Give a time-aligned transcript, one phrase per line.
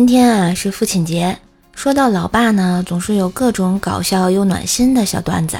[0.00, 1.36] 今天啊是父亲节，
[1.74, 5.58] 说到老爸呢，总是有各种搞笑又暖心的小段子。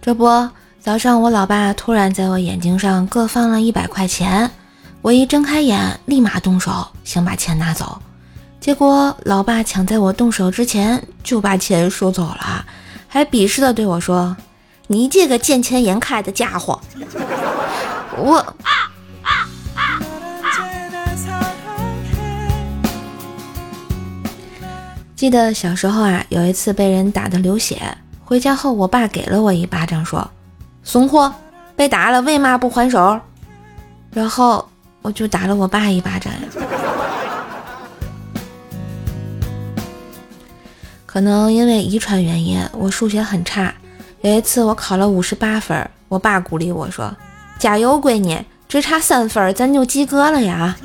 [0.00, 0.48] 这不，
[0.80, 4.50] 早上我老爸突然在我眼睛上各放了一百块钱，
[5.02, 8.00] 我一睁开眼，立马动手想把钱拿走，
[8.58, 12.64] 结果老爸抢在我动手之前就把钱收走了，
[13.06, 14.34] 还鄙视的对我说
[14.88, 16.80] ：“你这个见钱眼开的家伙！”
[18.16, 18.56] 我。
[25.18, 27.76] 记得小时候啊，有一次被人打的流血，
[28.24, 30.30] 回家后我爸给了我一巴掌，说
[30.84, 31.34] ：“怂货，
[31.74, 33.18] 被打了为嘛不还手？”
[34.14, 34.64] 然后
[35.02, 36.32] 我就打了我爸一巴掌。
[41.04, 43.74] 可能因为遗传原因，我数学很差。
[44.20, 47.12] 有一次我考了五十八分，我爸鼓励我说
[47.58, 50.76] ：“加油，闺女，只差三分咱就及格了呀。”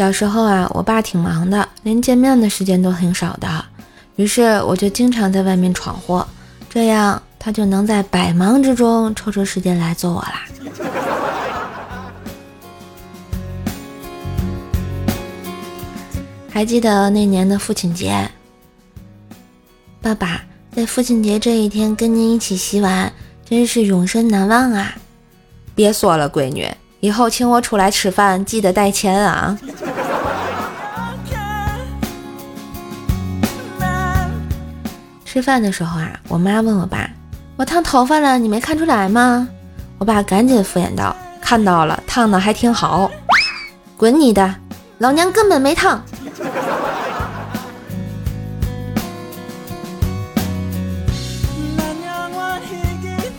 [0.00, 3.62] 小时候啊，我爸挺忙的，连见面的时间都很少的，
[4.16, 6.26] 于是我就经常在外面闯祸，
[6.70, 10.46] 这样他就能在百忙之中抽出时间来揍我啦。
[16.50, 18.26] 还记得那年的父亲节，
[20.00, 20.40] 爸爸
[20.74, 23.12] 在父亲节这一天跟您一起洗碗，
[23.44, 24.94] 真是永生难忘啊！
[25.74, 26.66] 别说了，闺女，
[27.00, 29.58] 以后请我出来吃饭记得带钱啊。
[35.32, 37.08] 吃饭的时候啊，我妈问我爸
[37.54, 39.48] ：“我烫头发了，你没看出来吗？”
[39.96, 43.08] 我爸赶紧敷衍道：“看到了，烫的还挺好。”
[43.96, 44.52] 滚你的，
[44.98, 46.02] 老娘根本没烫。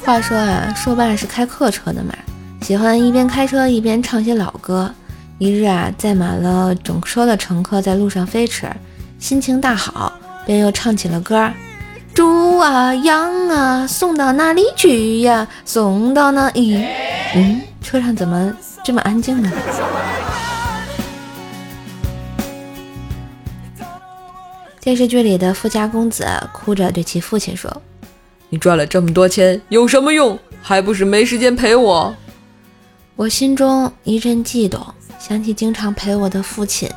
[0.05, 2.13] 话说啊，说爸是开客车的嘛，
[2.61, 4.89] 喜欢一边开车一边唱些老歌。
[5.39, 8.65] 一日啊，载满了整车的乘客在路上飞驰，
[9.19, 10.13] 心情大好，
[10.45, 11.51] 便又唱起了歌。
[12.13, 15.47] 猪啊羊啊，送到哪里去呀？
[15.63, 16.85] 送到哪咦？
[17.33, 19.49] 嗯，车上怎么这么安静呢？
[24.81, 27.81] 电视剧里的富家公子哭着对其父亲说
[28.49, 30.37] ：“你赚了这么多钱有什么用？
[30.61, 32.13] 还不是没时间陪我。”
[33.15, 34.85] 我心中一阵悸动，
[35.19, 36.89] 想起经常陪我的父亲，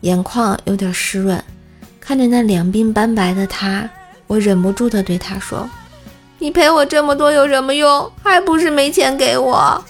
[0.00, 1.42] 眼眶有点湿润，
[2.00, 3.88] 看着那两鬓斑白的他。
[4.30, 5.68] 我忍不住的对他说
[6.38, 8.08] ：“你陪我这么多有什么用？
[8.22, 9.82] 还不是没钱给我。”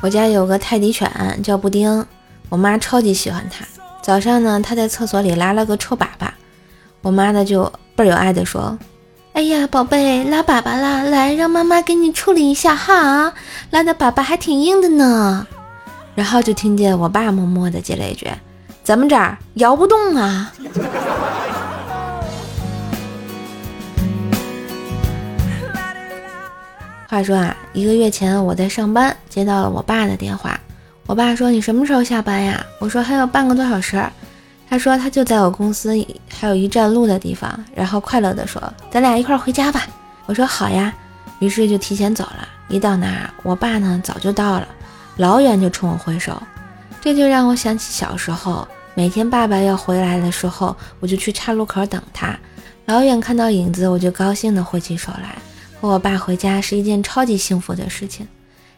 [0.00, 1.10] 我家有个泰迪犬
[1.44, 2.06] 叫布丁，
[2.48, 3.62] 我妈超级喜欢它。
[4.00, 6.30] 早上呢，它在厕所里拉了个臭粑粑，
[7.02, 8.78] 我妈呢就倍儿有爱的说
[9.36, 13.34] ：“哎呀，宝贝，拉粑粑啦，来让妈妈给你处理一下哈，
[13.68, 15.46] 拉的粑粑还挺硬的呢。”
[16.18, 18.26] 然后就听见我爸默默的接了一句
[18.82, 20.52] ：“咱们这儿摇不动啊。
[27.06, 30.58] ”话说啊，一个月前我在上班，接到了我爸的电话。
[31.06, 34.04] 我爸说：“你什么时候下班呀？”我说：“还有半个多小时。”
[34.68, 35.94] 他说：“他就在我公司
[36.28, 39.86] 还有一站路的地方。”然后快乐的说：“咱俩一块回家吧。”
[40.26, 40.92] 我说：“好呀。”
[41.38, 42.48] 于是就提前走了。
[42.68, 44.66] 一到那儿，我爸呢早就到了。
[45.18, 46.40] 老远就冲我挥手，
[47.00, 52.38] 这就让我想起小时候，每天爸爸要回来的时候，我就去岔路口等他。
[52.86, 55.36] 老远看到影子，我就高兴地挥起手来。
[55.80, 58.26] 和我爸回家是一件超级幸福的事情。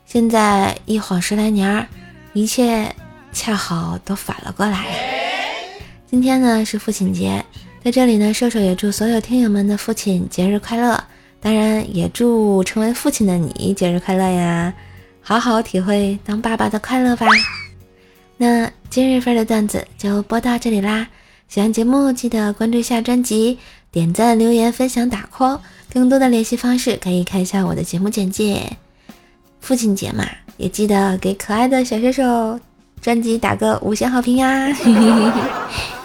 [0.07, 1.87] 现在一晃十来年，
[2.33, 2.95] 一切
[3.33, 4.87] 恰好都反了过来。
[6.11, 7.45] 今天呢是父亲节，
[7.85, 11.05] 在这里呢，瘦瘦也祝所有听友们的父亲节日快乐，
[11.39, 14.73] 当然也祝成为父亲的你节日快乐呀。
[15.23, 17.27] 好好体会当爸爸的快乐吧。
[18.37, 21.07] 那今日份的段子就播到这里啦。
[21.49, 23.59] 喜欢节目记得关注一下专辑，
[23.91, 25.59] 点赞、留言、分享、打 call。
[25.93, 28.77] 更多的联系方式可以看一下我的节目简介。
[29.61, 30.25] 父亲节嘛，
[30.57, 32.59] 也记得给可爱的小射手
[33.01, 34.69] 专辑打个五星好评呀。